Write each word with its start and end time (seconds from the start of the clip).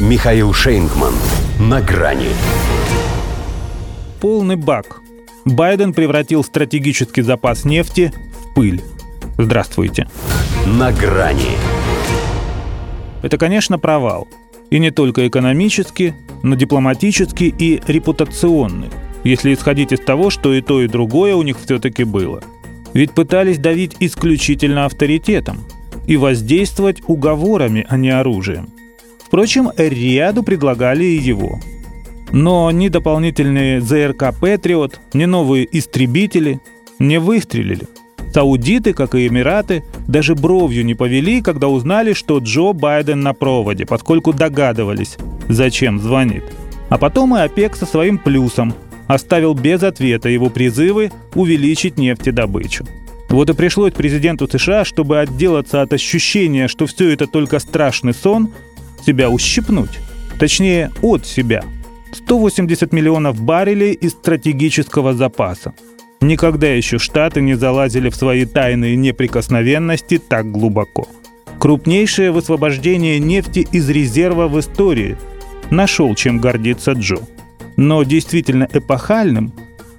Михаил 0.00 0.52
Шейнгман. 0.52 1.12
На 1.60 1.80
грани. 1.80 2.28
Полный 4.20 4.56
бак. 4.56 5.00
Байден 5.44 5.92
превратил 5.92 6.42
стратегический 6.42 7.22
запас 7.22 7.64
нефти 7.64 8.12
в 8.32 8.54
пыль. 8.54 8.82
Здравствуйте. 9.38 10.08
На 10.66 10.92
грани. 10.92 11.56
Это, 13.22 13.38
конечно, 13.38 13.78
провал. 13.78 14.26
И 14.70 14.80
не 14.80 14.90
только 14.90 15.28
экономический, 15.28 16.14
но 16.42 16.56
дипломатический 16.56 17.54
и 17.56 17.80
репутационный, 17.86 18.90
если 19.22 19.54
исходить 19.54 19.92
из 19.92 20.00
того, 20.00 20.30
что 20.30 20.52
и 20.52 20.62
то, 20.62 20.82
и 20.82 20.88
другое 20.88 21.36
у 21.36 21.42
них 21.42 21.58
все-таки 21.64 22.02
было. 22.02 22.42
Ведь 22.92 23.12
пытались 23.12 23.58
давить 23.58 23.96
исключительно 24.00 24.86
авторитетом 24.86 25.60
и 26.06 26.16
воздействовать 26.16 27.02
уговорами, 27.06 27.86
а 27.88 27.96
не 27.96 28.10
оружием. 28.10 28.70
Впрочем, 29.32 29.70
ряду 29.78 30.42
предлагали 30.42 31.04
и 31.06 31.16
его. 31.16 31.58
Но 32.32 32.70
ни 32.70 32.88
дополнительные 32.88 33.80
ЗРК 33.80 34.38
«Патриот», 34.38 35.00
ни 35.14 35.24
новые 35.24 35.66
истребители 35.72 36.60
не 36.98 37.18
выстрелили. 37.18 37.88
Саудиты, 38.34 38.92
как 38.92 39.14
и 39.14 39.26
Эмираты, 39.26 39.84
даже 40.06 40.34
бровью 40.34 40.84
не 40.84 40.94
повели, 40.94 41.40
когда 41.40 41.68
узнали, 41.68 42.12
что 42.12 42.40
Джо 42.40 42.74
Байден 42.74 43.22
на 43.22 43.32
проводе, 43.32 43.86
поскольку 43.86 44.34
догадывались, 44.34 45.16
зачем 45.48 45.98
звонит. 45.98 46.44
А 46.90 46.98
потом 46.98 47.34
и 47.34 47.40
ОПЕК 47.40 47.74
со 47.74 47.86
своим 47.86 48.18
плюсом 48.18 48.74
оставил 49.06 49.54
без 49.54 49.82
ответа 49.82 50.28
его 50.28 50.50
призывы 50.50 51.10
увеличить 51.34 51.96
нефтедобычу. 51.96 52.84
Вот 53.30 53.48
и 53.48 53.54
пришлось 53.54 53.94
президенту 53.94 54.46
США, 54.46 54.84
чтобы 54.84 55.20
отделаться 55.20 55.80
от 55.80 55.94
ощущения, 55.94 56.68
что 56.68 56.84
все 56.84 57.08
это 57.08 57.26
только 57.26 57.60
страшный 57.60 58.12
сон, 58.12 58.50
себя 59.04 59.30
ущипнуть. 59.30 59.98
Точнее, 60.38 60.90
от 61.02 61.26
себя. 61.26 61.64
180 62.12 62.92
миллионов 62.92 63.40
баррелей 63.40 63.92
из 63.92 64.12
стратегического 64.12 65.14
запаса. 65.14 65.72
Никогда 66.20 66.68
еще 66.68 66.98
Штаты 66.98 67.40
не 67.40 67.54
залазили 67.54 68.08
в 68.08 68.14
свои 68.16 68.44
тайные 68.44 68.96
неприкосновенности 68.96 70.18
так 70.18 70.50
глубоко. 70.50 71.08
Крупнейшее 71.58 72.32
высвобождение 72.32 73.18
нефти 73.18 73.66
из 73.72 73.88
резерва 73.88 74.48
в 74.48 74.58
истории. 74.60 75.16
Нашел 75.70 76.14
чем 76.14 76.38
гордиться 76.38 76.92
Джо. 76.92 77.18
Но 77.76 78.02
действительно 78.02 78.68
эпохальным 78.72 79.52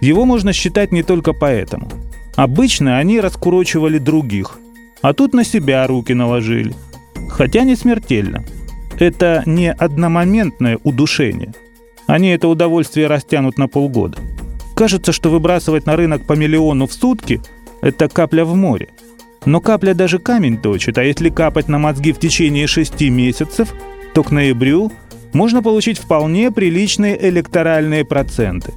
его 0.00 0.24
можно 0.24 0.52
считать 0.52 0.92
не 0.92 1.02
только 1.02 1.32
поэтому. 1.32 1.90
Обычно 2.36 2.98
они 2.98 3.20
раскурочивали 3.20 3.98
других, 3.98 4.58
а 5.00 5.14
тут 5.14 5.32
на 5.32 5.44
себя 5.44 5.86
руки 5.86 6.12
наложили. 6.12 6.74
Хотя 7.28 7.62
не 7.62 7.76
смертельно. 7.76 8.44
Это 8.98 9.42
не 9.46 9.72
одномоментное 9.72 10.78
удушение. 10.84 11.52
Они 12.06 12.28
это 12.28 12.48
удовольствие 12.48 13.06
растянут 13.06 13.58
на 13.58 13.68
полгода. 13.68 14.18
Кажется, 14.76 15.12
что 15.12 15.30
выбрасывать 15.30 15.86
на 15.86 15.96
рынок 15.96 16.26
по 16.26 16.34
миллиону 16.34 16.86
в 16.86 16.92
сутки– 16.92 17.40
это 17.80 18.08
капля 18.08 18.44
в 18.44 18.54
море. 18.54 18.88
Но 19.44 19.60
капля 19.60 19.94
даже 19.94 20.18
камень 20.18 20.58
точит, 20.58 20.98
а 20.98 21.04
если 21.04 21.28
капать 21.28 21.68
на 21.68 21.78
мозги 21.78 22.12
в 22.12 22.18
течение 22.18 22.66
шести 22.66 23.10
месяцев, 23.10 23.74
то 24.14 24.22
к 24.22 24.30
ноябрю 24.30 24.90
можно 25.32 25.62
получить 25.62 25.98
вполне 25.98 26.50
приличные 26.50 27.28
электоральные 27.28 28.04
проценты. 28.04 28.72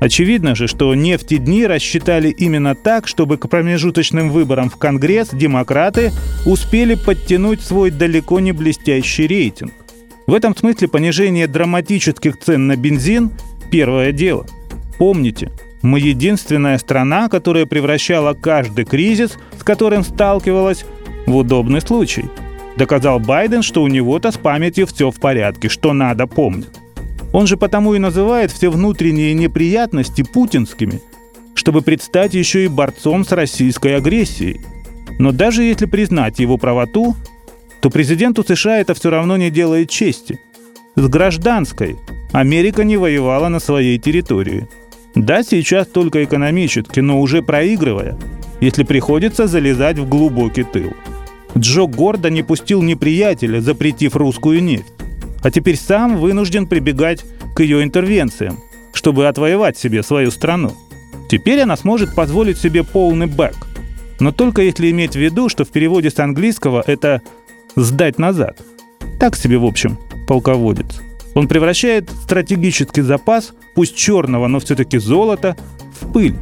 Очевидно 0.00 0.56
же, 0.56 0.66
что 0.66 0.94
нефти 0.94 1.36
дни 1.36 1.66
рассчитали 1.66 2.30
именно 2.30 2.74
так, 2.74 3.06
чтобы 3.06 3.36
к 3.36 3.48
промежуточным 3.48 4.30
выборам 4.30 4.68
в 4.68 4.76
Конгресс 4.76 5.28
демократы 5.30 6.10
успели 6.44 6.94
подтянуть 6.94 7.60
свой 7.60 7.90
далеко 7.90 8.40
не 8.40 8.52
блестящий 8.52 9.28
рейтинг. 9.28 9.72
В 10.26 10.34
этом 10.34 10.56
смысле 10.56 10.88
понижение 10.88 11.46
драматических 11.46 12.38
цен 12.38 12.66
на 12.66 12.76
бензин– 12.76 13.30
первое 13.70 14.10
дело– 14.10 14.46
Помните, 15.00 15.50
мы 15.80 15.98
единственная 15.98 16.76
страна, 16.76 17.30
которая 17.30 17.64
превращала 17.64 18.34
каждый 18.34 18.84
кризис, 18.84 19.38
с 19.58 19.64
которым 19.64 20.04
сталкивалась, 20.04 20.84
в 21.26 21.34
удобный 21.34 21.80
случай. 21.80 22.26
Доказал 22.76 23.18
Байден, 23.18 23.62
что 23.62 23.82
у 23.82 23.88
него-то 23.88 24.30
с 24.30 24.36
памятью 24.36 24.86
все 24.86 25.10
в 25.10 25.18
порядке, 25.18 25.70
что 25.70 25.94
надо 25.94 26.26
помнить. 26.26 26.68
Он 27.32 27.46
же 27.46 27.56
потому 27.56 27.94
и 27.94 27.98
называет 27.98 28.50
все 28.50 28.70
внутренние 28.70 29.34
неприятности 29.34 30.22
путинскими, 30.22 31.00
чтобы 31.54 31.82
предстать 31.82 32.34
еще 32.34 32.64
и 32.64 32.68
борцом 32.68 33.24
с 33.24 33.32
российской 33.32 33.96
агрессией. 33.96 34.60
Но 35.18 35.32
даже 35.32 35.62
если 35.62 35.86
признать 35.86 36.38
его 36.38 36.56
правоту, 36.56 37.14
то 37.80 37.90
президенту 37.90 38.44
США 38.44 38.78
это 38.80 38.94
все 38.94 39.10
равно 39.10 39.36
не 39.36 39.50
делает 39.50 39.90
чести. 39.90 40.40
С 40.96 41.08
гражданской 41.08 41.96
Америка 42.32 42.84
не 42.84 42.96
воевала 42.96 43.48
на 43.48 43.60
своей 43.60 43.98
территории– 43.98 44.68
да, 45.14 45.42
сейчас 45.42 45.88
только 45.88 46.24
экономически, 46.24 47.00
но 47.00 47.20
уже 47.20 47.42
проигрывая, 47.42 48.16
если 48.60 48.84
приходится 48.84 49.46
залезать 49.46 49.98
в 49.98 50.08
глубокий 50.08 50.62
тыл. 50.62 50.92
Джо 51.58 51.86
гордо 51.86 52.30
не 52.30 52.42
пустил 52.42 52.82
неприятеля, 52.82 53.60
запретив 53.60 54.14
русскую 54.14 54.62
нефть. 54.62 54.92
А 55.42 55.50
теперь 55.50 55.76
сам 55.76 56.18
вынужден 56.18 56.66
прибегать 56.66 57.24
к 57.54 57.60
ее 57.60 57.82
интервенциям, 57.82 58.58
чтобы 58.92 59.28
отвоевать 59.28 59.78
себе 59.78 60.02
свою 60.02 60.30
страну. 60.30 60.72
Теперь 61.28 61.60
она 61.60 61.76
сможет 61.76 62.14
позволить 62.14 62.58
себе 62.58 62.84
полный 62.84 63.26
бэк. 63.26 63.56
Но 64.18 64.32
только 64.32 64.62
если 64.62 64.90
иметь 64.90 65.12
в 65.12 65.18
виду, 65.18 65.48
что 65.48 65.64
в 65.64 65.70
переводе 65.70 66.10
с 66.10 66.18
английского 66.18 66.82
это 66.86 67.22
«сдать 67.76 68.18
назад». 68.18 68.58
Так 69.18 69.36
себе, 69.36 69.58
в 69.58 69.64
общем, 69.64 69.98
полководец. 70.26 71.00
Он 71.34 71.48
превращает 71.48 72.10
стратегический 72.10 73.02
запас, 73.02 73.52
пусть 73.74 73.96
черного, 73.96 74.46
но 74.48 74.60
все-таки 74.60 74.98
золота, 74.98 75.56
в 76.00 76.12
пыль. 76.12 76.36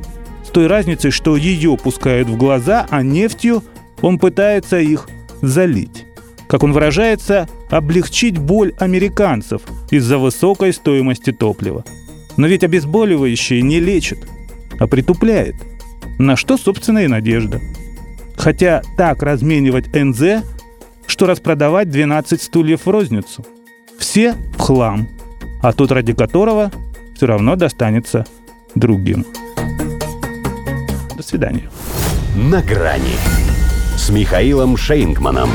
С 0.44 0.50
той 0.50 0.66
разницей, 0.66 1.10
что 1.10 1.36
ее 1.36 1.76
пускают 1.76 2.28
в 2.28 2.36
глаза, 2.36 2.86
а 2.90 3.02
нефтью 3.02 3.62
он 4.00 4.18
пытается 4.18 4.78
их 4.78 5.08
залить. 5.42 6.06
Как 6.48 6.62
он 6.62 6.72
выражается, 6.72 7.48
облегчить 7.70 8.38
боль 8.38 8.74
американцев 8.78 9.62
из-за 9.90 10.18
высокой 10.18 10.72
стоимости 10.72 11.32
топлива. 11.32 11.84
Но 12.36 12.46
ведь 12.46 12.64
обезболивающие 12.64 13.62
не 13.62 13.80
лечат, 13.80 14.18
а 14.78 14.86
притупляет. 14.86 15.56
На 16.18 16.36
что, 16.36 16.56
собственно, 16.56 17.00
и 17.00 17.08
надежда. 17.08 17.60
Хотя 18.36 18.82
так 18.96 19.22
разменивать 19.22 19.94
НЗ, 19.94 20.44
что 21.06 21.26
распродавать 21.26 21.90
12 21.90 22.40
стульев 22.40 22.86
в 22.86 22.90
розницу– 22.90 23.44
все 23.98 24.34
в 24.56 24.60
хлам, 24.60 25.08
а 25.60 25.72
тот, 25.72 25.90
ради 25.92 26.14
которого 26.14 26.70
все 27.16 27.26
равно 27.26 27.56
достанется 27.56 28.24
другим. 28.74 29.26
До 31.16 31.22
свидания. 31.22 31.68
На 32.36 32.62
грани 32.62 33.16
с 33.96 34.08
Михаилом 34.10 34.76
Шейнгманом. 34.76 35.50